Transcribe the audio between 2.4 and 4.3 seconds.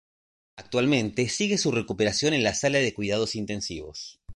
la Sala de Cuidados Intensivos.